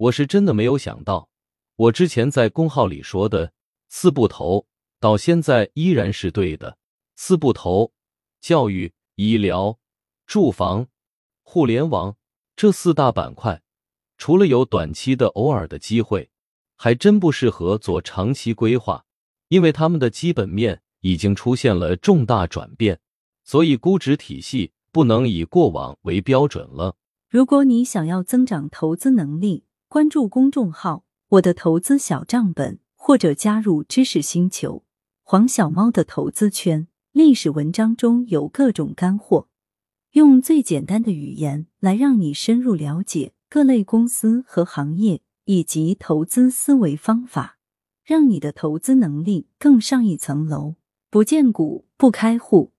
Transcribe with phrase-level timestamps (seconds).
[0.00, 1.28] 我是真的没有想到，
[1.76, 3.52] 我之前在公号里说的
[3.90, 4.66] 四不投，
[4.98, 6.78] 到现在依然是对的。
[7.16, 7.92] 四不投：
[8.40, 9.78] 教育、医疗、
[10.26, 10.86] 住房、
[11.42, 12.16] 互联网
[12.56, 13.60] 这四大板块，
[14.16, 16.30] 除了有短期的偶尔的机会，
[16.76, 19.04] 还真不适合做长期规划，
[19.48, 23.00] 因为他们的基本面已经出现了重大转变，
[23.44, 26.96] 所以估值体系不能以过往为标准了。
[27.28, 34.84] 如果你想要增长投资能力，关注公众号“我的投资小账本”，或者加入知识星球
[35.24, 36.86] 黄小猫的投资圈。
[37.10, 39.48] 历史文章中有各种干货，
[40.12, 47.58] 用最简单的语言来让你深入了解各类公司和行业以及投资思维方法，
[48.04, 50.76] 让你的投资能力更上一层楼。
[51.10, 52.70] 不见股不开户。